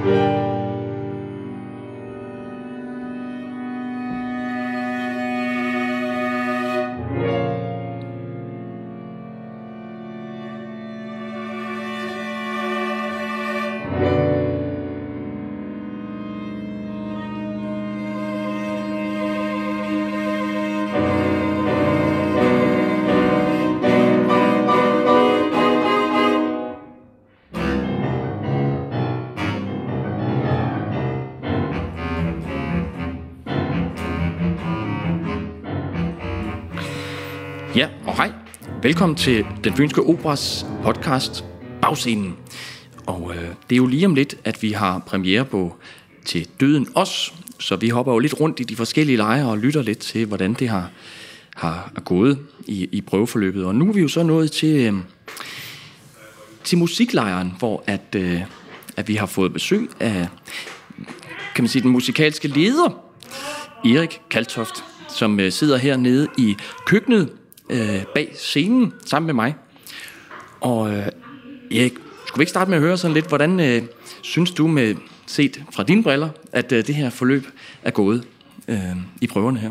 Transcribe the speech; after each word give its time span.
Ja, 0.00 0.31
Velkommen 38.82 39.16
til 39.16 39.46
Den 39.64 39.76
Fynske 39.76 40.02
Operas 40.02 40.66
podcast 40.84 41.44
Bagscenen. 41.82 42.36
Og 43.06 43.32
øh, 43.34 43.42
det 43.42 43.72
er 43.72 43.76
jo 43.76 43.86
lige 43.86 44.06
om 44.06 44.14
lidt, 44.14 44.34
at 44.44 44.62
vi 44.62 44.72
har 44.72 44.98
premiere 44.98 45.44
på 45.44 45.76
Til 46.24 46.48
Døden 46.60 46.86
Os, 46.94 47.34
så 47.58 47.76
vi 47.76 47.88
hopper 47.88 48.12
jo 48.12 48.18
lidt 48.18 48.40
rundt 48.40 48.60
i 48.60 48.62
de 48.62 48.76
forskellige 48.76 49.16
lejre 49.16 49.50
og 49.50 49.58
lytter 49.58 49.82
lidt 49.82 49.98
til, 49.98 50.26
hvordan 50.26 50.54
det 50.54 50.68
har, 50.68 50.90
har 51.56 51.92
gået 52.04 52.38
i, 52.66 52.88
i 52.92 53.00
prøveforløbet. 53.00 53.64
Og 53.64 53.74
nu 53.74 53.88
er 53.88 53.92
vi 53.92 54.00
jo 54.00 54.08
så 54.08 54.22
nået 54.22 54.52
til, 54.52 54.92
øh, 54.94 54.94
til 56.64 56.78
musiklejren, 56.78 57.52
hvor 57.58 57.84
at, 57.86 58.14
øh, 58.16 58.40
at 58.96 59.08
vi 59.08 59.14
har 59.14 59.26
fået 59.26 59.52
besøg 59.52 59.90
af 60.00 60.28
kan 61.54 61.64
man 61.64 61.68
sige, 61.68 61.82
den 61.82 61.90
musikalske 61.90 62.48
leder, 62.48 63.04
Erik 63.84 64.20
Kaltoft, 64.30 64.84
som 65.08 65.40
øh, 65.40 65.52
sidder 65.52 65.76
hernede 65.76 66.28
i 66.38 66.56
køkkenet 66.86 67.32
øh, 67.70 68.04
bag 68.14 68.32
scenen 68.36 68.92
sammen 69.06 69.26
med 69.26 69.34
mig. 69.34 69.54
Og 70.60 70.90
øh, 70.90 71.06
Erik, 71.70 71.92
skulle 72.26 72.38
vi 72.38 72.42
ikke 72.42 72.50
starte 72.50 72.70
med 72.70 72.78
at 72.78 72.84
høre 72.84 72.96
sådan 72.96 73.14
lidt, 73.14 73.28
hvordan 73.28 73.60
øh, 73.60 73.82
synes 74.22 74.50
du 74.50 74.66
med 74.66 74.94
set 75.26 75.62
fra 75.72 75.82
dine 75.82 76.02
briller, 76.02 76.28
at 76.52 76.72
øh, 76.72 76.86
det 76.86 76.94
her 76.94 77.10
forløb 77.10 77.46
er 77.82 77.90
gået 77.90 78.26
øh, 78.68 78.78
i 79.20 79.26
prøverne 79.26 79.58
her? 79.58 79.70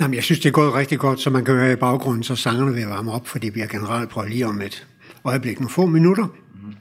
Jamen, 0.00 0.14
jeg 0.14 0.22
synes, 0.22 0.40
det 0.40 0.48
er 0.48 0.52
gået 0.52 0.74
rigtig 0.74 0.98
godt, 0.98 1.20
så 1.20 1.30
man 1.30 1.44
kan 1.44 1.54
høre 1.54 1.72
i 1.72 1.76
baggrunden, 1.76 2.22
så 2.22 2.36
sangerne 2.36 2.74
vil 2.74 2.86
varme 2.86 3.12
op, 3.12 3.28
fordi 3.28 3.48
vi 3.48 3.60
har 3.60 3.66
generelt 3.66 4.10
prøvet 4.10 4.30
lige 4.30 4.46
om 4.46 4.62
et 4.62 4.86
øjeblik, 5.24 5.60
nogle 5.60 5.70
få 5.70 5.86
minutter. 5.86 6.24
Mm-hmm. 6.24 6.74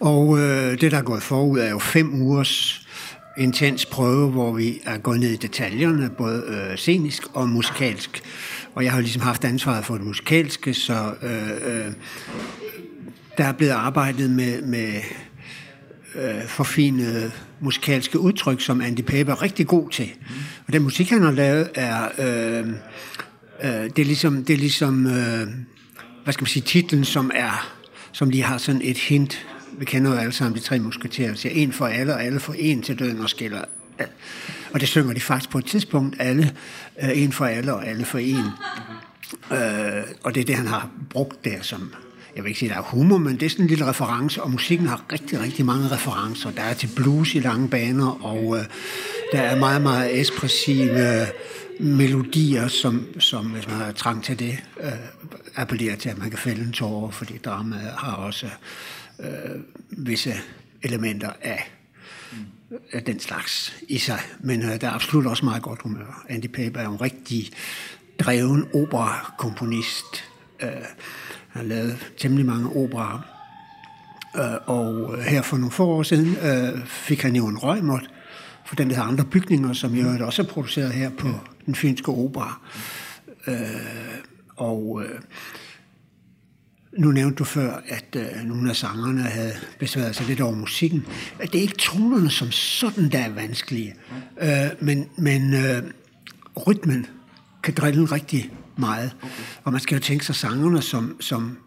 Og 0.00 0.38
øh, 0.38 0.80
det, 0.80 0.92
der 0.92 0.98
er 0.98 1.02
gået 1.02 1.22
forud, 1.22 1.58
er 1.58 1.70
jo 1.70 1.78
fem 1.78 2.22
ugers 2.22 2.86
intens 3.36 3.86
prøve, 3.86 4.30
hvor 4.30 4.52
vi 4.52 4.80
er 4.84 4.98
gået 4.98 5.20
ned 5.20 5.30
i 5.30 5.36
detaljerne, 5.36 6.10
både 6.18 6.42
øh, 6.46 6.76
scenisk 6.76 7.22
og 7.34 7.48
musikalsk. 7.48 8.22
Og 8.76 8.84
jeg 8.84 8.92
har 8.92 8.98
jo 8.98 9.02
ligesom 9.02 9.22
haft 9.22 9.44
ansvaret 9.44 9.84
for 9.84 9.94
det 9.94 10.06
musikalske, 10.06 10.74
så 10.74 11.14
øh, 11.22 11.50
øh, 11.50 11.92
der 13.38 13.44
er 13.44 13.52
blevet 13.52 13.72
arbejdet 13.72 14.30
med, 14.30 14.62
med 14.62 14.94
øh, 16.14 16.46
forfinede 16.46 17.32
musikalske 17.60 18.18
udtryk, 18.18 18.60
som 18.60 18.80
Andy 18.80 19.00
Pape 19.00 19.30
er 19.30 19.42
rigtig 19.42 19.66
god 19.66 19.90
til. 19.90 20.12
Og 20.66 20.72
den 20.72 20.82
musik, 20.82 21.10
han 21.10 21.22
har 21.22 21.32
lavet, 21.32 21.70
er... 21.74 22.08
Øh, 22.18 22.68
øh, 23.62 23.90
det 23.96 23.98
er 23.98 24.04
ligesom, 24.04 24.44
det 24.44 24.54
er 24.54 24.58
ligesom 24.58 25.06
øh, 25.06 25.48
hvad 26.24 26.32
skal 26.32 26.42
man 26.42 26.48
sige, 26.48 26.62
titlen, 26.62 27.04
som 27.04 27.30
er 27.34 27.76
som 28.16 28.30
lige 28.30 28.42
har 28.42 28.58
sådan 28.58 28.80
et 28.84 28.98
hint. 28.98 29.46
Vi 29.78 29.84
kender 29.84 30.10
jo 30.10 30.16
alle 30.16 30.32
sammen 30.32 30.58
de 30.58 30.62
tre 30.62 30.78
musketerer, 30.78 31.34
Så 31.34 31.40
siger 31.40 31.52
en 31.54 31.72
for 31.72 31.86
alle, 31.86 32.14
og 32.14 32.24
alle 32.24 32.40
for 32.40 32.52
en 32.58 32.82
til 32.82 32.98
døden 32.98 33.20
og 33.20 33.30
skiller. 33.30 33.64
Og 34.72 34.80
det 34.80 34.88
synger 34.88 35.14
de 35.14 35.20
faktisk 35.20 35.50
på 35.50 35.58
et 35.58 35.64
tidspunkt, 35.64 36.16
alle, 36.18 36.52
øh, 37.02 37.22
en 37.22 37.32
for 37.32 37.44
alle 37.46 37.74
og 37.74 37.86
alle 37.86 38.04
for 38.04 38.18
en. 38.18 38.44
Øh, 39.52 40.04
og 40.22 40.34
det 40.34 40.40
er 40.40 40.44
det, 40.44 40.56
han 40.56 40.66
har 40.66 40.90
brugt 41.10 41.44
der 41.44 41.62
som, 41.62 41.94
jeg 42.36 42.44
vil 42.44 42.48
ikke 42.48 42.58
sige, 42.58 42.68
der 42.68 42.76
er 42.76 42.82
humor, 42.82 43.18
men 43.18 43.40
det 43.40 43.46
er 43.46 43.50
sådan 43.50 43.64
en 43.64 43.68
lille 43.68 43.86
reference, 43.86 44.42
og 44.42 44.50
musikken 44.50 44.86
har 44.86 45.04
rigtig, 45.12 45.40
rigtig 45.40 45.64
mange 45.64 45.88
referencer. 45.88 46.50
Der 46.50 46.62
er 46.62 46.74
til 46.74 46.90
blues 46.96 47.34
i 47.34 47.38
lange 47.38 47.68
baner, 47.68 48.24
og 48.24 48.58
øh, 48.58 48.64
der 49.32 49.40
er 49.40 49.58
meget, 49.58 49.82
meget 49.82 50.20
ekspressive 50.20 51.20
øh, 51.20 51.26
melodier, 51.80 52.68
som, 52.68 53.06
som, 53.18 53.46
hvis 53.46 53.68
man 53.68 53.76
har 53.76 53.92
trang 53.92 54.24
til 54.24 54.38
det, 54.38 54.58
øh, 54.80 54.92
appellerer 55.56 55.96
til, 55.96 56.08
at 56.08 56.18
man 56.18 56.30
kan 56.30 56.38
fælde 56.38 56.62
en 56.62 56.72
tårer, 56.72 57.10
fordi 57.10 57.38
drama 57.38 57.76
har 57.76 58.12
også 58.12 58.46
øh, 59.20 59.60
visse 59.90 60.34
elementer 60.82 61.30
af 61.42 61.70
den 63.06 63.20
slags 63.20 63.76
i 63.88 63.98
sig. 63.98 64.20
Men 64.40 64.62
øh, 64.62 64.80
der 64.80 64.86
er 64.86 64.92
absolut 64.92 65.26
også 65.26 65.44
meget 65.44 65.62
godt 65.62 65.82
humør. 65.82 66.24
Andy 66.28 66.46
Pape 66.46 66.78
er 66.78 66.84
jo 66.84 66.92
en 66.92 67.00
rigtig 67.00 67.50
dreven 68.18 68.68
operakomponist. 68.74 70.24
Øh, 70.62 70.68
han 70.68 70.82
har 71.48 71.62
lavet 71.62 72.12
temmelig 72.18 72.46
mange 72.46 72.68
operer. 72.68 73.20
Øh, 74.36 74.58
og 74.66 75.18
øh, 75.18 75.24
her 75.24 75.42
for 75.42 75.56
nogle 75.56 75.70
få 75.70 75.86
år 75.86 76.02
siden 76.02 76.36
øh, 76.36 76.86
fik 76.86 77.22
han 77.22 77.36
jo 77.36 77.46
en 77.46 77.58
røgmåt 77.58 78.10
for 78.64 78.76
den 78.76 78.90
der 78.90 79.02
andre 79.02 79.24
bygninger, 79.24 79.72
som 79.72 79.94
jo 79.94 80.26
også 80.26 80.42
er 80.42 80.46
produceret 80.46 80.92
her 80.92 81.10
på 81.10 81.28
den 81.66 81.74
fynske 81.74 82.08
opera. 82.08 82.60
Øh, 83.46 83.56
og 84.56 85.02
øh, 85.04 85.20
nu 86.98 87.10
nævnte 87.10 87.36
du 87.36 87.44
før, 87.44 87.82
at 87.88 88.16
øh, 88.16 88.44
nogle 88.44 88.70
af 88.70 88.76
sangerne 88.76 89.22
havde 89.22 89.52
besværet 89.78 90.16
sig 90.16 90.26
lidt 90.26 90.40
over 90.40 90.54
musikken. 90.54 91.06
At 91.38 91.52
det 91.52 91.58
er 91.58 91.62
ikke 91.62 91.76
tonerne 91.78 92.30
som 92.30 92.50
sådan, 92.50 93.08
der 93.08 93.18
er 93.18 93.30
vanskelige, 93.30 93.94
øh, 94.42 94.48
men, 94.80 95.08
men 95.16 95.54
øh, 95.54 95.82
rytmen 96.66 97.06
kan 97.62 97.74
drille 97.74 98.04
rigtig 98.04 98.50
meget. 98.76 99.16
Og 99.64 99.72
man 99.72 99.80
skal 99.80 99.94
jo 99.94 100.00
tænke 100.00 100.24
sig 100.24 100.34
sangerne 100.34 100.82
som, 100.82 101.16
som 101.20 101.58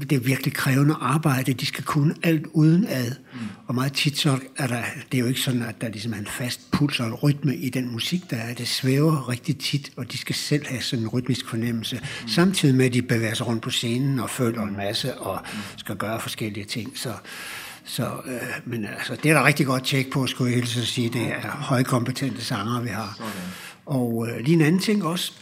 det 0.00 0.12
er 0.12 0.20
virkelig 0.20 0.52
krævende 0.52 0.94
arbejde. 1.00 1.52
De 1.52 1.66
skal 1.66 1.84
kunne 1.84 2.14
alt 2.22 2.46
uden 2.52 2.86
ad. 2.88 3.10
Mm. 3.10 3.38
Og 3.66 3.74
meget 3.74 3.92
tit 3.92 4.18
så 4.18 4.38
er 4.56 4.66
der, 4.66 4.82
det 5.12 5.18
er 5.18 5.22
jo 5.22 5.26
ikke 5.26 5.40
sådan, 5.40 5.62
at 5.62 5.80
der 5.80 5.88
ligesom 5.88 6.12
er 6.12 6.16
en 6.16 6.26
fast 6.26 6.70
puls 6.70 7.00
og 7.00 7.22
rytme 7.22 7.56
i 7.56 7.68
den 7.68 7.92
musik, 7.92 8.30
der 8.30 8.36
er. 8.36 8.54
Det 8.54 8.68
svæver 8.68 9.28
rigtig 9.28 9.58
tit, 9.58 9.92
og 9.96 10.12
de 10.12 10.18
skal 10.18 10.34
selv 10.34 10.66
have 10.66 10.82
sådan 10.82 11.02
en 11.04 11.08
rytmisk 11.08 11.48
fornemmelse. 11.48 11.96
Mm. 11.96 12.28
Samtidig 12.28 12.74
med, 12.74 12.86
at 12.86 12.94
de 12.94 13.02
bevæger 13.02 13.34
sig 13.34 13.46
rundt 13.46 13.62
på 13.62 13.70
scenen 13.70 14.20
og 14.20 14.30
føler 14.30 14.62
en 14.62 14.76
masse 14.76 15.18
og 15.18 15.40
skal 15.76 15.96
gøre 15.96 16.20
forskellige 16.20 16.64
ting. 16.64 16.92
Så, 16.94 17.12
så, 17.84 18.10
øh, 18.26 18.40
men 18.64 18.84
altså, 18.84 19.16
det 19.22 19.30
er 19.30 19.34
der 19.34 19.44
rigtig 19.44 19.66
godt 19.66 19.84
tjek 19.84 20.10
på, 20.10 20.26
skulle 20.26 20.50
jeg 20.50 20.58
hilse 20.58 20.80
at 20.80 20.86
sige. 20.86 21.08
Det 21.08 21.22
er 21.22 21.50
højkompetente 21.50 22.44
sanger, 22.44 22.80
vi 22.80 22.88
har. 22.88 23.18
Og 23.86 24.28
øh, 24.28 24.40
lige 24.40 24.54
en 24.54 24.60
anden 24.60 24.80
ting 24.80 25.04
også. 25.04 25.32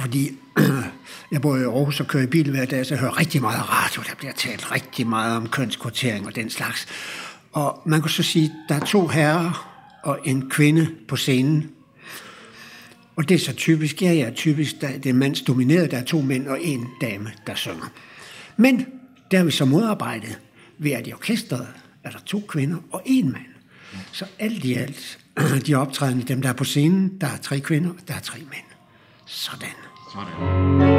Fordi 0.00 0.30
jeg 1.32 1.42
bor 1.42 1.56
i 1.56 1.62
Aarhus 1.62 2.00
og 2.00 2.06
kører 2.06 2.22
i 2.22 2.26
bil 2.26 2.50
hver 2.50 2.64
dag, 2.64 2.86
så 2.86 2.94
jeg 2.94 3.00
hører 3.00 3.18
rigtig 3.18 3.40
meget 3.40 3.70
radio. 3.70 4.02
Der 4.08 4.14
bliver 4.14 4.32
talt 4.32 4.72
rigtig 4.72 5.06
meget 5.06 5.36
om 5.36 5.48
kønskvotering 5.48 6.26
og 6.26 6.34
den 6.34 6.50
slags. 6.50 6.86
Og 7.52 7.82
man 7.86 8.00
kan 8.00 8.10
så 8.10 8.22
sige, 8.22 8.44
at 8.44 8.52
der 8.68 8.74
er 8.74 8.84
to 8.84 9.06
herrer 9.06 9.70
og 10.02 10.18
en 10.24 10.50
kvinde 10.50 10.88
på 11.08 11.16
scenen. 11.16 11.70
Og 13.16 13.28
det 13.28 13.34
er 13.34 13.38
så 13.38 13.52
typisk, 13.52 14.02
ja, 14.02 14.12
ja, 14.12 14.30
typisk, 14.30 14.80
der, 14.80 14.98
det 14.98 15.06
er 15.06 15.14
mandsdomineret, 15.14 15.90
der 15.90 15.98
er 15.98 16.04
to 16.04 16.20
mænd 16.20 16.46
og 16.46 16.58
en 16.62 16.88
dame, 17.00 17.32
der 17.46 17.54
synger. 17.54 17.92
Men 18.56 18.86
der 19.30 19.38
har 19.38 19.44
vi 19.44 19.50
så 19.50 19.64
modarbejdet 19.64 20.38
ved, 20.78 20.90
at 20.90 21.06
i 21.06 21.12
orkestret 21.12 21.68
er 22.04 22.10
der 22.10 22.18
to 22.26 22.42
kvinder 22.48 22.76
og 22.92 23.02
en 23.04 23.32
mand. 23.32 23.46
Så 24.12 24.24
alt 24.38 24.64
i 24.64 24.74
alt, 24.74 25.18
de 25.66 25.74
optrædende, 25.74 26.24
dem 26.24 26.42
der 26.42 26.48
er 26.48 26.52
på 26.52 26.64
scenen, 26.64 27.20
der 27.20 27.26
er 27.26 27.36
tre 27.36 27.60
kvinder, 27.60 27.90
der 28.08 28.14
er 28.14 28.20
tre 28.20 28.38
mænd. 28.38 28.73
Sådan. 29.26 29.68
Sådan. 30.12 30.93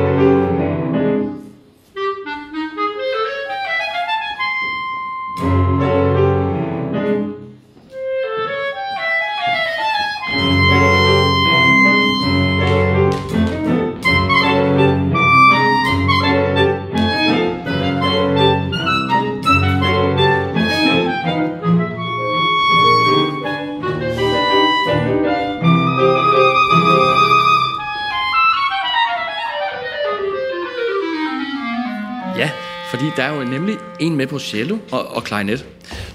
Der 33.16 33.24
er 33.24 33.38
jo 33.38 33.44
nemlig 33.44 33.78
en 34.00 34.16
med 34.16 34.28
på 34.28 34.40
cello 34.40 34.78
og, 34.92 35.08
og 35.08 35.24
klarinet, 35.24 35.66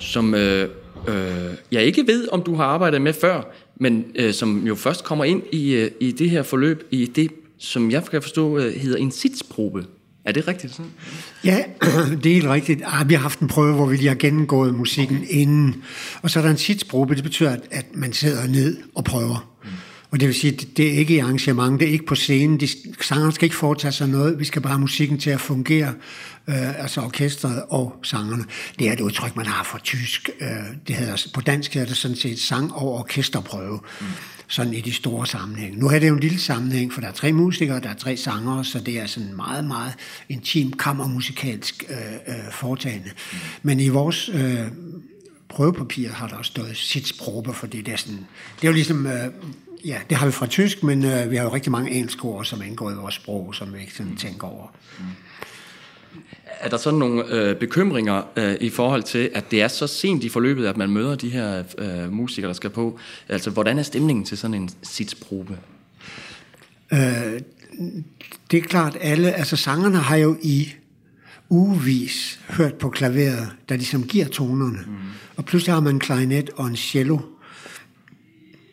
som 0.01 0.35
øh, 0.35 0.69
øh, 1.09 1.55
jeg 1.73 1.83
ikke 1.83 2.07
ved, 2.07 2.29
om 2.33 2.43
du 2.43 2.55
har 2.55 2.65
arbejdet 2.65 3.03
med 3.03 3.13
før, 3.13 3.43
men 3.77 4.05
øh, 4.15 4.35
som 4.35 4.67
jo 4.67 4.75
først 4.75 5.05
kommer 5.05 5.25
ind 5.25 5.43
i, 5.53 5.73
øh, 5.73 5.91
i 6.01 6.13
det 6.13 6.31
her 6.31 6.43
forløb, 6.43 6.89
i 6.91 7.07
det, 7.07 7.31
som 7.59 7.91
jeg 7.91 8.05
kan 8.05 8.23
forstå, 8.23 8.59
øh, 8.59 8.75
hedder 8.75 8.99
en 8.99 9.11
sitsprobe. 9.11 9.85
Er 10.25 10.33
det 10.33 10.49
rigtigt 10.49 10.75
sådan? 10.75 10.91
Ja, 11.45 11.59
det 12.23 12.27
er 12.27 12.35
helt 12.35 12.49
rigtigt. 12.49 12.83
Ah, 12.87 13.09
vi 13.09 13.15
har 13.15 13.21
haft 13.21 13.41
en 13.41 13.49
prøve, 13.49 13.75
hvor 13.75 13.87
vi 13.87 13.97
lige 13.97 14.09
har 14.09 14.15
gennemgået 14.15 14.75
musikken 14.75 15.17
okay. 15.17 15.29
inden. 15.31 15.83
Og 16.23 16.31
så 16.31 16.39
er 16.39 16.43
der 16.43 16.51
en 16.51 16.57
sitsprobe, 16.57 17.15
det 17.15 17.23
betyder, 17.23 17.51
at, 17.51 17.61
at 17.71 17.87
man 17.95 18.13
sidder 18.13 18.47
ned 18.47 18.77
og 18.95 19.05
prøver. 19.05 19.50
Og 20.11 20.21
det 20.21 20.29
vil 20.29 20.35
sige, 20.35 20.53
det 20.53 20.87
er 20.87 20.93
ikke 20.93 21.15
i 21.15 21.19
arrangement, 21.19 21.81
det 21.81 21.89
er 21.89 21.93
ikke 21.93 22.07
på 22.07 22.15
scenen. 22.15 22.61
De 22.61 22.69
sangerne 23.01 23.33
skal 23.33 23.47
ikke 23.47 23.57
foretage 23.57 23.93
sig 23.93 24.09
noget. 24.09 24.39
Vi 24.39 24.45
skal 24.45 24.63
bare 24.63 24.73
have 24.73 24.81
musikken 24.81 25.19
til 25.19 25.31
at 25.31 25.41
fungere, 25.41 25.95
øh, 26.49 26.83
altså 26.83 27.01
orkestret 27.01 27.63
og 27.69 27.97
sangerne. 28.03 28.45
Det 28.79 28.89
er 28.89 28.93
et 28.93 29.01
udtryk, 29.01 29.37
man 29.37 29.47
har 29.47 29.65
fra 29.65 29.79
tysk. 29.79 30.31
Øh, 30.41 30.49
det 30.89 30.97
hedder, 30.97 31.27
på 31.35 31.41
dansk 31.41 31.75
hedder 31.75 31.89
det 31.89 31.97
sådan 31.97 32.17
set 32.17 32.39
sang- 32.39 32.75
og 32.75 32.95
orkesterprøve. 32.95 33.81
Mm. 34.01 34.07
Sådan 34.47 34.75
i 34.75 34.81
de 34.81 34.93
store 34.93 35.27
sammenhæng. 35.27 35.79
Nu 35.79 35.89
er 35.89 35.99
det 35.99 36.09
jo 36.09 36.15
en 36.15 36.21
lille 36.21 36.39
sammenhæng, 36.39 36.93
for 36.93 37.01
der 37.01 37.09
er 37.09 37.13
tre 37.13 37.33
musikere, 37.33 37.81
der 37.81 37.89
er 37.89 37.95
tre 37.95 38.17
sangere, 38.17 38.65
så 38.65 38.81
det 38.81 38.99
er 38.99 39.07
sådan 39.07 39.37
meget, 39.37 39.65
meget 39.65 39.93
intim 40.29 40.73
kammermusikalsk 40.73 41.85
øh, 41.91 41.97
øh, 42.35 42.53
foretagende. 42.53 43.11
Mm. 43.33 43.39
Men 43.63 43.81
i 43.81 43.89
vores 43.89 44.31
øh, 44.35 44.59
prøvepapir 45.49 46.09
har 46.09 46.29
der 46.29 46.37
også 46.37 46.49
stået 46.51 46.77
sitsprobe, 46.77 47.53
for 47.53 47.67
det 47.67 47.89
er 47.89 47.97
sådan, 47.97 48.27
det 48.57 48.65
er 48.65 48.69
jo 48.69 48.75
ligesom 48.75 49.07
øh, 49.07 49.29
ja, 49.85 49.99
det 50.11 50.17
har 50.17 50.27
vi 50.27 50.33
fra 50.33 50.47
tysk, 50.47 50.83
men 50.83 51.05
øh, 51.05 51.31
vi 51.31 51.37
har 51.37 51.45
jo 51.45 51.55
rigtig 51.55 51.73
mange 51.73 51.91
engelske 51.91 52.25
ord, 52.25 52.45
som 52.45 52.63
indgår 52.63 52.91
i 52.91 52.95
vores 52.95 53.15
sprog, 53.15 53.55
som 53.55 53.75
vi 53.75 53.81
ikke 53.81 53.95
sådan 53.95 54.17
tænker 54.17 54.47
over. 54.47 54.67
Mm. 54.99 55.05
Er 56.61 56.69
der 56.69 56.77
sådan 56.77 56.99
nogle 56.99 57.25
øh, 57.35 57.57
bekymringer 57.57 58.23
øh, 58.37 58.57
i 58.61 58.71
forhold 58.71 59.03
til, 59.03 59.31
at 59.35 59.51
det 59.51 59.63
er 59.63 59.69
så 59.69 59.87
sent 59.87 60.25
i 60.25 60.29
forløbet, 60.29 60.67
at 60.67 60.77
man 60.77 60.91
møder 60.91 61.15
de 61.15 61.29
her 61.29 61.63
øh, 61.79 62.13
musikere, 62.13 62.49
der 62.49 62.55
skal 62.55 62.71
på? 62.71 62.99
Altså, 63.29 63.51
hvordan 63.51 63.79
er 63.79 63.83
stemningen 63.83 64.25
til 64.25 64.39
sådan 64.39 64.55
en 64.55 64.71
sitsprobe? 64.83 65.59
Øh, 66.93 67.41
det 68.51 68.59
er 68.59 68.63
klart, 68.63 68.97
alle, 69.01 69.33
altså 69.33 69.57
sangerne 69.57 69.99
har 69.99 70.17
jo 70.17 70.37
i 70.43 70.69
ugevis 71.49 72.41
hørt 72.49 72.75
på 72.75 72.91
klaveret, 72.91 73.49
der 73.69 73.77
ligesom 73.77 74.07
giver 74.07 74.27
tonerne. 74.27 74.79
Mm. 74.87 74.95
Og 75.37 75.45
pludselig 75.45 75.75
har 75.75 75.81
man 75.81 75.95
en 75.95 76.01
klarinet 76.01 76.51
og 76.57 76.67
en 76.67 76.77
cello, 76.77 77.19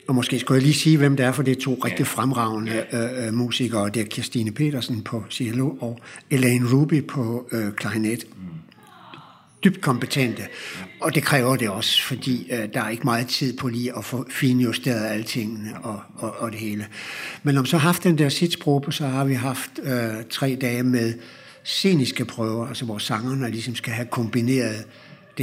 og 0.07 0.15
måske 0.15 0.39
skulle 0.39 0.56
jeg 0.56 0.63
lige 0.63 0.74
sige, 0.74 0.98
hvem 0.98 1.18
det 1.18 1.25
er, 1.25 1.31
for 1.31 1.44
det 1.44 1.57
er 1.57 1.62
to 1.62 1.81
rigtig 1.86 2.07
fremragende 2.07 2.86
øh, 2.92 3.27
øh, 3.27 3.33
musikere. 3.33 3.89
Det 3.89 4.01
er 4.01 4.06
Kirstine 4.06 4.51
Petersen 4.51 5.01
på 5.01 5.24
cello 5.30 5.69
og 5.69 6.00
Elaine 6.31 6.74
Ruby 6.74 7.07
på 7.07 7.48
øh, 7.51 7.71
klarinet. 7.71 8.27
Dybt 9.63 9.81
kompetente. 9.81 10.42
Og 11.01 11.15
det 11.15 11.24
kræver 11.24 11.56
det 11.56 11.69
også, 11.69 12.04
fordi 12.04 12.48
øh, 12.51 12.68
der 12.74 12.81
er 12.81 12.89
ikke 12.89 13.04
meget 13.04 13.27
tid 13.27 13.57
på 13.57 13.68
lige 13.68 13.98
at 13.98 14.06
få 14.06 14.25
finjusteret 14.30 15.06
alle 15.06 15.24
tingene 15.24 15.69
og, 15.83 16.01
og, 16.15 16.36
og 16.39 16.51
det 16.51 16.59
hele. 16.59 16.88
Men 17.44 17.62
vi 17.62 17.68
så 17.68 17.77
har 17.77 17.88
haft 17.88 18.04
den 18.04 18.18
der 18.18 18.30
sitsprobe, 18.30 18.92
så 18.92 19.07
har 19.07 19.25
vi 19.25 19.33
haft 19.33 19.71
øh, 19.83 20.24
tre 20.30 20.57
dage 20.62 20.83
med 20.83 21.13
sceniske 21.63 22.25
prøver, 22.25 22.68
altså 22.68 22.86
hvor 22.86 22.98
sangerne 22.98 23.51
ligesom 23.51 23.75
skal 23.75 23.94
have 23.94 24.07
kombineret 24.07 24.86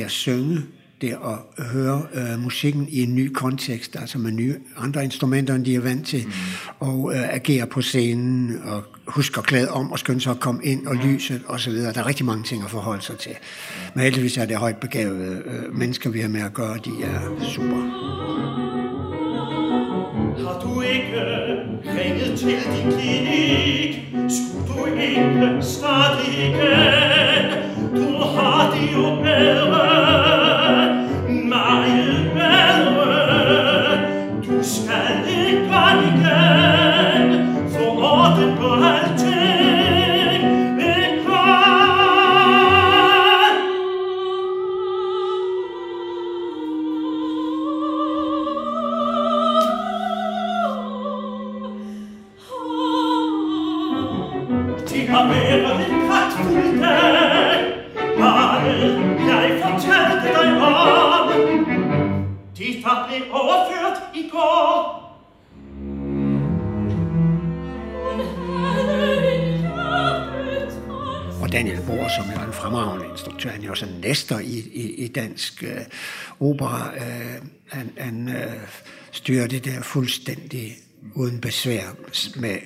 at 0.03 0.11
synge 0.11 0.63
det 1.01 1.17
at 1.59 1.65
høre 1.65 2.03
øh, 2.15 2.39
musikken 2.39 2.89
i 2.89 3.03
en 3.03 3.15
ny 3.15 3.33
kontekst, 3.33 3.97
altså 3.97 4.19
med 4.19 4.33
nye 4.33 4.57
andre 4.77 5.05
instrumenter, 5.05 5.55
end 5.55 5.65
de 5.65 5.75
er 5.75 5.81
vant 5.81 6.07
til, 6.07 6.25
mm. 6.27 6.33
og 6.81 7.13
øh, 7.15 7.35
agere 7.35 7.67
på 7.67 7.83
scenen, 7.83 8.61
og 8.65 8.85
huske 9.07 9.39
at 9.39 9.47
klæde 9.47 9.71
om, 9.71 9.93
og 9.93 9.99
skynde 9.99 10.21
sig 10.21 10.31
at 10.31 10.41
komme 10.41 10.65
ind, 10.65 10.87
og 10.87 10.97
lyset, 10.97 11.43
og 11.47 11.61
så 11.61 11.71
videre. 11.71 11.93
Der 11.93 12.01
er 12.01 12.07
rigtig 12.07 12.27
mange 12.27 12.45
ting 12.45 12.65
at 12.65 12.71
forholde 12.71 13.03
sig 13.03 13.19
til. 13.19 13.33
Men 13.95 14.05
heldigvis 14.05 14.37
er 14.37 14.47
det 14.47 14.57
højt 14.57 14.77
begavede 14.77 15.43
øh, 15.47 15.75
mennesker, 15.79 16.11
vi 16.11 16.21
har 16.21 16.29
med 16.29 16.41
at 16.41 16.55
gøre, 16.55 16.77
de 16.85 16.91
er 17.03 17.45
super. 17.55 17.77
Har 20.39 20.61
du 20.61 20.81
ikke 20.81 21.21
ringet 21.99 22.39
til 22.39 22.49
din 22.49 22.93
klinik? 22.93 24.15
Skulle 24.29 24.69
du 24.69 24.85
ikke 25.01 25.63
starte 25.63 26.23
igen? 26.33 27.65
Du 27.97 28.19
har 28.19 28.75
det 28.75 28.93
jo 28.93 29.23
bedre 29.23 30.44
mester 74.03 74.39
i, 74.39 74.59
i, 74.73 75.05
i 75.05 75.09
dansk 75.09 75.65
øh, 75.65 75.81
opera. 76.41 76.95
Øh, 76.95 77.43
han 77.69 77.91
han 77.99 78.29
øh, 78.29 78.69
styrer 79.13 79.47
det 79.47 79.65
der 79.65 79.83
fuldstændig 79.83 80.77
uden 81.15 81.41
besvær 81.41 81.85
med, 82.37 82.59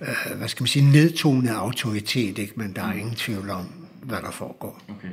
øh, 0.00 0.38
hvad 0.38 0.48
skal 0.48 0.62
man 0.62 0.68
sige, 0.68 0.92
nedtonet 0.92 1.50
autoritet, 1.50 2.38
ikke? 2.38 2.52
men 2.56 2.72
der 2.72 2.82
er 2.82 2.92
ingen 2.92 3.14
tvivl 3.14 3.50
om, 3.50 3.66
hvad 4.02 4.18
der 4.18 4.30
foregår. 4.30 4.82
Okay. 4.88 5.08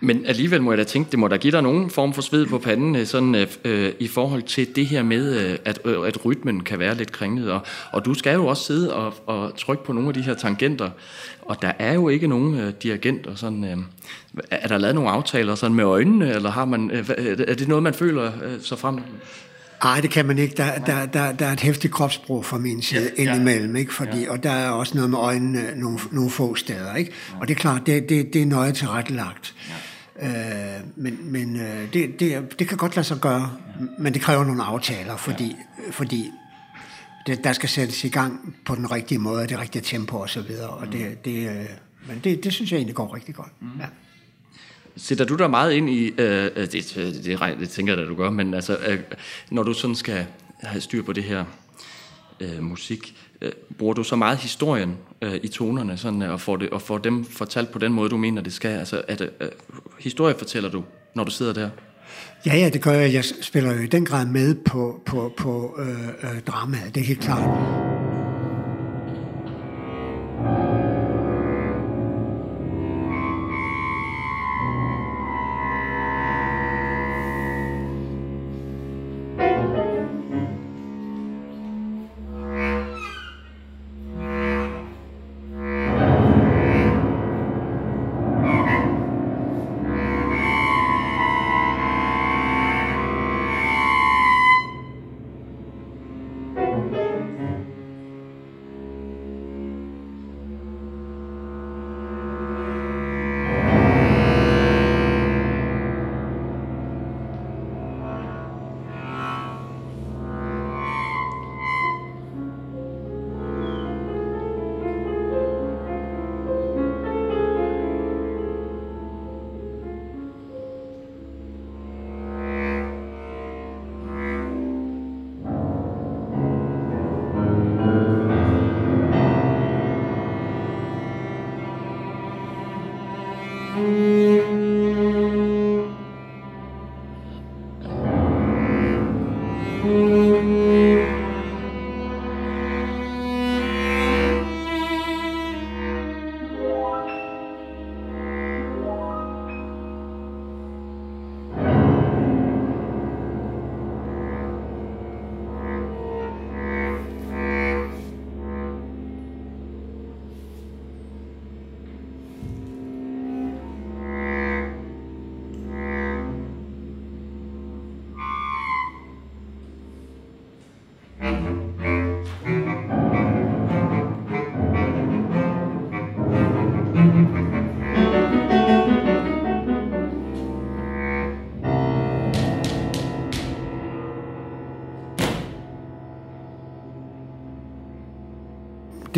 Men 0.00 0.26
alligevel 0.26 0.62
må 0.62 0.72
jeg 0.72 0.78
da 0.78 0.84
tænke, 0.84 1.10
det 1.10 1.18
må 1.18 1.28
da 1.28 1.36
give 1.36 1.52
dig 1.52 1.62
nogen 1.62 1.90
form 1.90 2.14
for 2.14 2.22
sved 2.22 2.46
på 2.46 2.58
panden, 2.58 2.96
øh, 2.96 3.06
sådan, 3.06 3.34
øh, 3.34 3.46
øh, 3.64 3.92
i 3.98 4.08
forhold 4.08 4.42
til 4.42 4.76
det 4.76 4.86
her 4.86 5.02
med, 5.02 5.50
øh, 5.50 5.58
at, 5.64 5.78
øh, 5.84 6.06
at 6.06 6.24
rytmen 6.24 6.60
kan 6.60 6.78
være 6.78 6.94
lidt 6.94 7.12
kringlet. 7.12 7.50
Og, 7.52 7.60
og 7.92 8.04
du 8.04 8.14
skal 8.14 8.34
jo 8.34 8.46
også 8.46 8.64
sidde 8.64 8.94
og, 8.94 9.14
og 9.26 9.56
trykke 9.56 9.84
på 9.84 9.92
nogle 9.92 10.08
af 10.08 10.14
de 10.14 10.22
her 10.22 10.34
tangenter, 10.34 10.90
og 11.42 11.62
der 11.62 11.72
er 11.78 11.94
jo 11.94 12.08
ikke 12.08 12.26
nogen 12.26 12.60
øh, 12.60 12.72
dirigenter. 12.82 13.34
Sådan, 13.34 13.64
øh, 13.64 13.76
er 14.50 14.68
der 14.68 14.78
lavet 14.78 14.94
nogle 14.94 15.10
aftaler 15.10 15.54
sådan 15.54 15.76
med 15.76 15.84
øjnene, 15.84 16.34
eller 16.34 16.50
har 16.50 16.64
man, 16.64 16.90
øh, 16.90 17.08
er 17.48 17.54
det 17.54 17.68
noget, 17.68 17.82
man 17.82 17.94
føler 17.94 18.24
øh, 18.44 18.60
så 18.62 18.76
frem? 18.76 19.00
Nej, 19.84 20.00
det 20.00 20.10
kan 20.10 20.26
man 20.26 20.38
ikke. 20.38 20.54
Der, 20.56 20.78
der, 20.78 21.06
der, 21.06 21.32
der 21.32 21.46
er 21.46 21.52
et 21.52 21.60
hæftigt 21.60 21.92
kropsprog 21.92 22.44
fra 22.44 22.58
min 22.58 22.82
side 22.82 23.10
ja, 23.18 23.22
indimellem, 23.22 23.76
ikke? 23.76 23.94
Fordi, 23.94 24.22
ja. 24.22 24.30
og 24.30 24.42
der 24.42 24.50
er 24.50 24.70
også 24.70 24.94
noget 24.94 25.10
med 25.10 25.18
øjnene 25.18 25.62
nogle, 25.76 25.98
nogle 26.10 26.30
få 26.30 26.54
steder. 26.54 26.94
Ikke? 26.94 27.12
Og 27.40 27.48
det 27.48 27.54
er 27.54 27.58
klart, 27.58 27.86
det, 27.86 28.08
det, 28.08 28.32
det 28.32 28.42
er 28.42 28.46
nøje 28.46 28.72
tilrettelagt. 28.72 29.54
Ja. 29.68 29.74
Øh, 30.22 30.28
men 30.96 31.32
men 31.32 31.60
øh, 31.60 31.92
det, 31.92 32.20
det, 32.20 32.58
det 32.58 32.68
kan 32.68 32.78
godt 32.78 32.96
lade 32.96 33.06
sig 33.06 33.18
gøre, 33.20 33.56
men 33.98 34.14
det 34.14 34.22
kræver 34.22 34.44
nogle 34.44 34.62
aftaler, 34.62 35.16
fordi, 35.16 35.56
ja. 35.86 35.90
fordi 35.90 36.30
det, 37.26 37.44
der 37.44 37.52
skal 37.52 37.68
sættes 37.68 38.04
i 38.04 38.08
gang 38.08 38.56
på 38.64 38.74
den 38.74 38.92
rigtige 38.92 39.18
måde, 39.18 39.46
det 39.46 39.58
rigtige 39.58 39.82
tempo 39.82 40.16
og 40.16 40.30
så 40.30 40.40
videre. 40.40 40.68
Og 40.68 40.92
det, 40.92 41.10
mm. 41.10 41.16
det, 41.24 41.48
øh, 41.48 41.66
men 42.08 42.20
det, 42.24 42.44
det 42.44 42.52
synes 42.52 42.72
jeg 42.72 42.76
egentlig 42.76 42.94
går 42.94 43.14
rigtig 43.14 43.34
godt. 43.34 43.52
Mm. 43.60 43.68
Ja. 43.80 43.86
Sætter 44.96 45.24
du 45.24 45.34
dig 45.34 45.50
meget 45.50 45.72
ind 45.72 45.90
i, 45.90 46.08
øh, 46.08 46.44
øh 46.44 46.50
det, 46.54 46.72
det, 46.72 47.24
det, 47.24 47.58
det 47.60 47.68
tænker 47.68 47.92
jeg, 47.92 48.02
at 48.02 48.08
du 48.08 48.14
gør, 48.14 48.30
men 48.30 48.54
altså, 48.54 48.78
øh, 48.86 49.00
når 49.50 49.62
du 49.62 49.72
sådan 49.72 49.96
skal 49.96 50.26
have 50.60 50.80
styr 50.80 51.02
på 51.02 51.12
det 51.12 51.24
her 51.24 51.44
øh, 52.40 52.62
musik, 52.62 53.16
øh, 53.40 53.52
bruger 53.78 53.94
du 53.94 54.02
så 54.02 54.16
meget 54.16 54.38
historien 54.38 54.96
øh, 55.22 55.34
i 55.42 55.48
tonerne, 55.48 55.96
sådan, 55.96 56.22
øh, 56.22 56.32
og, 56.32 56.40
får 56.40 56.56
det, 56.56 56.70
og 56.70 56.82
får 56.82 56.98
dem 56.98 57.24
fortalt 57.24 57.70
på 57.70 57.78
den 57.78 57.92
måde, 57.92 58.10
du 58.10 58.16
mener, 58.16 58.42
det 58.42 58.52
skal? 58.52 58.78
Altså, 58.78 59.02
at, 59.08 59.20
øh, 59.20 59.48
historie 59.98 60.34
fortæller 60.38 60.70
du, 60.70 60.84
når 61.14 61.24
du 61.24 61.30
sidder 61.30 61.52
der? 61.52 61.70
Ja, 62.46 62.56
ja, 62.56 62.68
det 62.68 62.82
gør 62.82 62.92
jeg. 62.92 63.12
Jeg 63.12 63.24
spiller 63.24 63.74
jo 63.74 63.80
i 63.80 63.86
den 63.86 64.04
grad 64.04 64.26
med 64.26 64.54
på, 64.54 65.00
på, 65.06 65.32
på 65.36 65.78
øh, 65.78 66.08
øh, 66.08 66.40
dramaet, 66.46 66.94
det 66.94 67.00
er 67.00 67.04
helt 67.04 67.20
klart. 67.20 67.97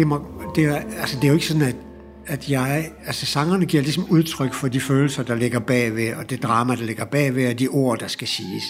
det, 0.01 0.07
må, 0.07 0.27
det, 0.55 0.65
er, 0.65 0.77
altså, 0.77 1.17
det 1.17 1.25
er 1.25 1.29
jo 1.29 1.35
ikke 1.35 1.47
sådan, 1.47 1.63
at, 1.63 1.77
at 2.27 2.51
jeg... 2.51 2.91
Altså, 3.07 3.27
sangerne 3.27 3.67
giver 3.67 3.83
ligesom 3.83 4.07
udtryk 4.11 4.55
for 4.55 4.69
de 4.69 4.81
følelser, 4.81 5.23
der 5.23 5.35
ligger 5.35 5.59
bagved, 5.59 6.15
og 6.15 6.31
det 6.31 6.43
drama, 6.43 6.77
der 6.77 6.85
ligger 6.85 7.05
bagved, 7.05 7.49
og 7.49 7.59
de 7.59 7.69
ord, 7.69 7.99
der 7.99 8.09
skal 8.09 8.29
siges. 8.29 8.65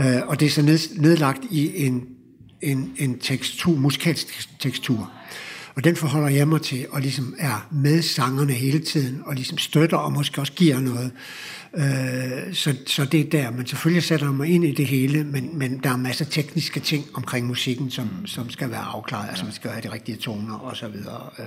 Øh, 0.00 0.26
og 0.26 0.40
det 0.40 0.46
er 0.46 0.50
så 0.50 0.62
ned, 0.62 1.00
nedlagt 1.00 1.44
i 1.50 1.86
en 1.86 2.04
en, 2.62 2.94
en 2.96 3.18
tekstur, 3.18 3.76
musikalsk 3.76 4.48
tekstur. 4.58 5.10
Og 5.78 5.84
den 5.84 5.96
forholder 5.96 6.28
jeg 6.28 6.48
mig 6.48 6.62
til, 6.62 6.86
og 6.90 7.00
ligesom 7.00 7.34
er 7.38 7.68
med 7.70 8.02
sangerne 8.02 8.52
hele 8.52 8.78
tiden, 8.78 9.22
og 9.26 9.34
ligesom 9.34 9.58
støtter, 9.58 9.96
og 9.96 10.12
måske 10.12 10.40
også 10.40 10.52
giver 10.52 10.80
noget. 10.80 11.12
Øh, 11.74 12.54
så, 12.54 12.76
så 12.86 13.04
det 13.04 13.20
er 13.20 13.30
der, 13.30 13.50
men 13.50 13.66
selvfølgelig 13.66 14.02
sætter 14.02 14.26
jeg 14.26 14.34
mig 14.34 14.48
ind 14.48 14.64
i 14.64 14.72
det 14.74 14.86
hele, 14.86 15.24
men, 15.24 15.58
men 15.58 15.78
der 15.78 15.90
er 15.90 15.96
masser 15.96 16.24
af 16.24 16.30
tekniske 16.30 16.80
ting 16.80 17.04
omkring 17.14 17.46
musikken, 17.46 17.90
som, 17.90 18.26
som 18.26 18.50
skal 18.50 18.70
være 18.70 18.80
afklaret, 18.80 19.28
altså 19.28 19.44
man 19.44 19.52
skal 19.52 19.70
have 19.70 19.82
de 19.82 19.92
rigtige 19.92 20.16
toner 20.16 20.54
og 20.54 20.76
så 20.76 20.88
videre, 20.88 21.30
øh, 21.38 21.44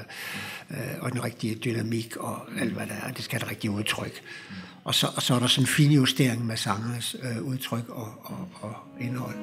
øh, 0.72 0.77
og 1.00 1.12
den 1.12 1.24
rigtige 1.24 1.56
dynamik 1.56 2.15
og 2.18 2.39
alt 2.60 2.74
hvad 2.74 2.88
der 2.88 2.96
er, 3.08 3.12
det 3.12 3.24
skal 3.24 3.39
have 3.39 3.46
det 3.46 3.51
rigtige 3.51 3.72
udtryk. 3.72 4.22
Og 4.84 4.96
så, 4.96 5.08
og 5.15 5.22
så 5.22 5.36
er 5.36 5.39
der 5.39 5.48
sådan 5.48 5.63
en 5.63 5.68
fin 5.68 5.91
justering 5.91 6.46
med 6.46 6.58
sangernes 6.58 7.15
øh, 7.24 7.44
udtryk 7.44 7.89
og, 7.89 8.13
og, 8.24 8.48
og 8.62 8.75
indhold. 9.00 9.36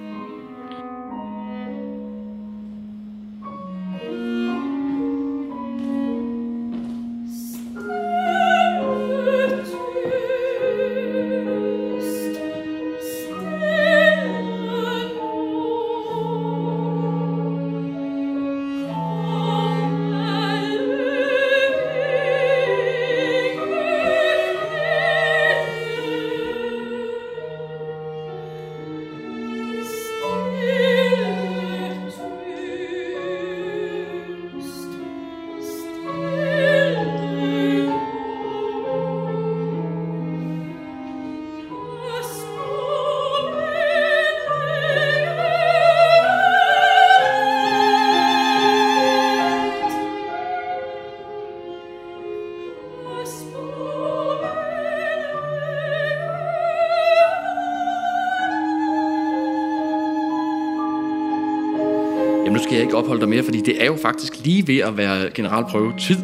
Jeg 62.79 62.87
ikke 62.87 62.97
opholde 62.97 63.21
dig 63.21 63.29
mere, 63.29 63.43
fordi 63.43 63.61
det 63.61 63.83
er 63.83 63.87
jo 63.87 63.97
faktisk 64.03 64.45
lige 64.45 64.67
ved 64.67 64.79
at 64.79 64.97
være 64.97 65.31
generalprøve 65.31 65.93
tid. 65.99 66.17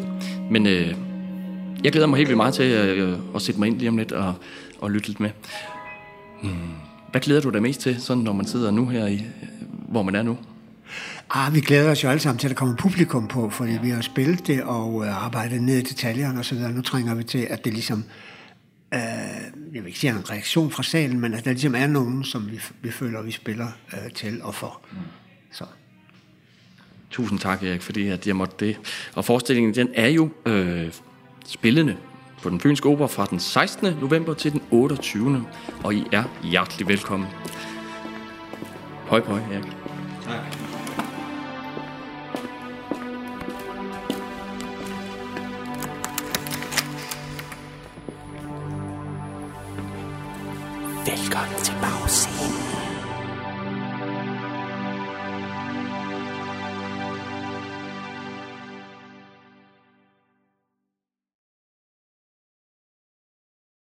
Men 0.51 0.67
øh, 0.67 0.95
jeg 1.83 1.91
glæder 1.91 2.07
mig 2.07 2.17
helt 2.17 2.29
vildt 2.29 2.37
meget 2.37 2.53
til 2.53 2.71
øh, 2.71 3.19
at 3.35 3.41
sætte 3.41 3.59
mig 3.59 3.67
ind 3.67 3.77
lige 3.77 3.89
om 3.89 3.97
lidt 3.97 4.11
og, 4.11 4.33
og 4.79 4.91
lytte 4.91 5.07
lidt 5.07 5.19
med. 5.19 5.29
Hmm. 6.43 6.51
Hvad 7.11 7.21
glæder 7.21 7.41
du 7.41 7.49
dig 7.49 7.61
mest 7.61 7.81
til, 7.81 8.01
sådan 8.01 8.23
når 8.23 8.33
man 8.33 8.45
sidder 8.45 8.71
nu 8.71 8.87
her, 8.87 9.07
i, 9.07 9.23
hvor 9.89 10.03
man 10.03 10.15
er 10.15 10.21
nu? 10.21 10.37
Ah, 11.29 11.55
vi 11.55 11.61
glæder 11.61 11.91
os 11.91 12.03
jo 12.03 12.09
alle 12.09 12.19
sammen 12.19 12.39
til, 12.39 12.47
at 12.47 12.49
der 12.49 12.55
kommer 12.55 12.75
publikum 12.75 13.27
på, 13.27 13.49
fordi 13.49 13.77
vi 13.83 13.89
har 13.89 14.01
spillet 14.01 14.47
det 14.47 14.63
og 14.63 15.05
øh, 15.05 15.25
arbejdet 15.25 15.61
ned 15.61 15.77
i 15.77 15.81
detaljerne 15.81 16.43
videre. 16.51 16.71
Nu 16.71 16.81
trænger 16.81 17.15
vi 17.15 17.23
til, 17.23 17.47
at 17.49 17.65
det 17.65 17.73
ligesom, 17.73 18.03
øh, 18.93 18.99
jeg 19.73 19.83
vil 19.83 19.85
ikke 19.85 19.99
sige 19.99 20.11
en 20.11 20.29
reaktion 20.29 20.71
fra 20.71 20.83
salen, 20.83 21.19
men 21.19 21.33
at 21.33 21.45
der 21.45 21.51
ligesom 21.51 21.75
er 21.75 21.87
nogen, 21.87 22.23
som 22.23 22.51
vi, 22.51 22.61
vi 22.81 22.91
føler, 22.91 23.21
vi 23.21 23.31
spiller 23.31 23.67
øh, 23.93 24.11
til 24.11 24.41
og 24.41 24.55
for. 24.55 24.81
Så. 25.51 25.65
Tusind 27.11 27.39
tak, 27.39 27.63
Erik, 27.63 27.81
fordi 27.81 28.07
at 28.07 28.27
jeg 28.27 28.35
måtte 28.35 28.65
det. 28.65 28.77
Og 29.15 29.25
forestillingen, 29.25 29.75
den 29.75 29.89
er 29.93 30.07
jo 30.07 30.29
øh, 30.45 30.91
spillende 31.45 31.97
på 32.43 32.49
den 32.49 32.59
Fynske 32.59 32.89
Opera 32.89 33.07
fra 33.07 33.25
den 33.25 33.39
16. 33.39 33.97
november 34.01 34.33
til 34.33 34.51
den 34.51 34.61
28. 34.71 35.45
Og 35.83 35.95
I 35.95 36.03
er 36.11 36.23
hjertelig 36.43 36.87
velkommen. 36.87 37.27
Høj, 39.07 39.21
høj, 39.21 39.39
Erik. 39.39 39.71
Tak. 40.23 40.75
Velkommen 51.05 51.63
til 51.63 51.73
bagscenen. 51.81 52.64